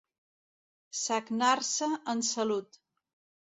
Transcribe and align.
Sagnar-se 0.99 1.91
en 2.15 2.25
salut. 2.31 2.81